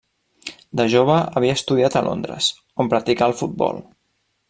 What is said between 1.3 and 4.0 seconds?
havia estudiat a Londres, on practicà el futbol.